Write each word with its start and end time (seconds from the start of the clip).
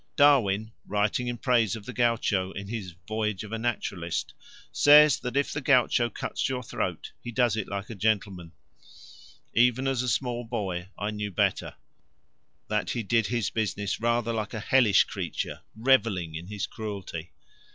Darwin, 0.15 0.71
writing 0.87 1.27
in 1.27 1.37
praise 1.37 1.75
of 1.75 1.85
the 1.85 1.93
gaucho 1.93 2.51
in 2.53 2.67
his 2.67 2.95
Voyage 3.07 3.43
of 3.43 3.51
a 3.51 3.59
Naturalist, 3.59 4.33
says 4.71 5.19
that 5.19 5.37
if 5.37 5.55
a 5.55 5.61
gaucho 5.61 6.09
cuts 6.09 6.49
your 6.49 6.63
throat 6.63 7.11
he 7.21 7.31
does 7.31 7.55
it 7.55 7.67
like 7.67 7.87
a 7.91 7.93
gentleman: 7.93 8.51
even 9.53 9.87
as 9.87 10.01
a 10.01 10.09
small 10.09 10.43
boy 10.43 10.89
I 10.97 11.11
knew 11.11 11.29
better 11.29 11.75
that 12.67 12.89
he 12.89 13.03
did 13.03 13.27
his 13.27 13.51
business 13.51 14.01
rather 14.01 14.33
like 14.33 14.55
a 14.55 14.59
hellish 14.59 15.03
creature 15.03 15.61
revelling 15.75 16.33
in 16.33 16.47
his 16.47 16.65
cruelty. 16.65 17.31